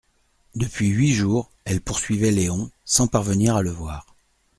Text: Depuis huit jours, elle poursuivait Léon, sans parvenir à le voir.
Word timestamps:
Depuis 0.55 0.87
huit 0.87 1.13
jours, 1.13 1.51
elle 1.63 1.79
poursuivait 1.79 2.31
Léon, 2.31 2.71
sans 2.85 3.05
parvenir 3.07 3.55
à 3.57 3.61
le 3.61 3.69
voir. 3.69 4.07